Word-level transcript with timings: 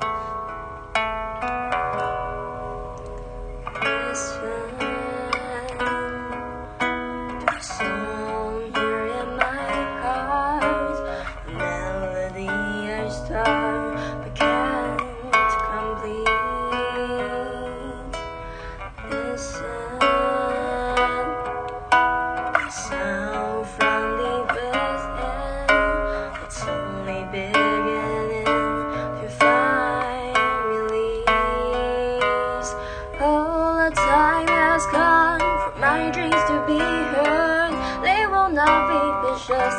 It's 0.00 0.06
fine. 4.32 4.93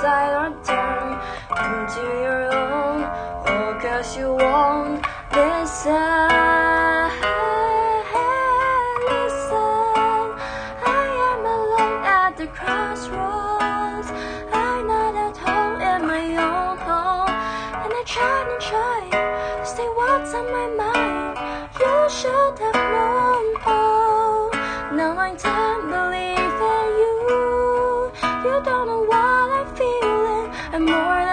Side 0.00 0.32
or 0.40 0.50
turn 0.64 1.08
into 1.64 2.02
your 2.24 2.42
own. 2.52 3.00
Oh, 3.46 3.78
cause 3.82 4.16
you 4.16 4.28
won't 4.32 5.04
listen. 5.32 6.30
Listen, 9.10 10.24
I 10.98 11.06
am 11.30 11.42
alone 11.56 12.00
at 12.22 12.32
the 12.40 12.46
crossroads. 12.58 14.08
I'm 14.52 14.86
not 14.86 15.14
at 15.26 15.36
home 15.44 15.80
in 15.92 16.00
my 16.14 16.26
own 16.48 16.76
home. 16.88 17.30
And 17.82 17.92
I 18.00 18.02
try 18.06 18.36
and 18.48 18.60
try 18.70 18.98
to 19.14 19.66
say 19.74 19.88
what's 19.98 20.32
on 20.34 20.46
my 20.58 20.68
mind. 20.82 21.36
You 21.80 21.96
should 22.18 22.58
have 22.58 22.79
more 30.80 31.29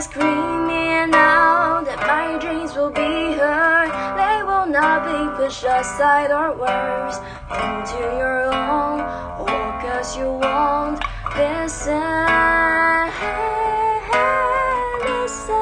screaming 0.00 1.12
out 1.12 1.84
that 1.84 2.00
my 2.08 2.38
dreams 2.38 2.74
will 2.74 2.90
be 2.90 3.36
heard. 3.36 3.90
They 4.16 4.42
will 4.42 4.64
not 4.66 5.04
be 5.04 5.36
pushed 5.36 5.62
aside 5.64 6.30
or 6.30 6.56
worse 6.56 7.18
into 7.52 8.00
your 8.16 8.44
own. 8.48 9.00
Oh, 9.44 9.78
cause 9.82 10.16
you 10.16 10.24
won't 10.24 11.04
listen. 11.36 12.00
Listen, 15.04 15.52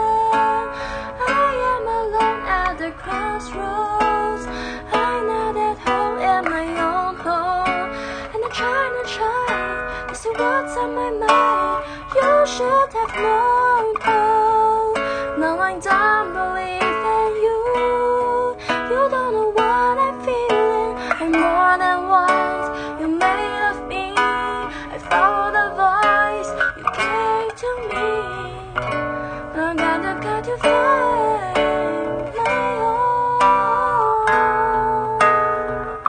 I 1.27 1.51
am 1.75 1.85
alone 1.99 2.43
at 2.47 2.79
the 2.79 2.91
crossroads. 2.93 4.47
I'm 4.93 5.27
not 5.27 5.57
at 5.57 5.79
home 5.79 6.19
in 6.19 6.43
my 6.47 6.67
own 6.79 7.17
home. 7.27 7.91
And 8.35 8.45
I'm 8.45 8.53
trying 8.53 8.95
to 9.03 9.05
try 9.11 10.07
to 10.09 10.15
see 10.15 10.31
what's 10.31 10.77
on 10.77 10.95
my 10.95 11.11
mind. 11.11 11.85
You 12.15 12.47
should 12.47 12.93
have 12.93 13.15
known. 13.17 13.78
Oh, 15.71 15.81
I 15.91 16.08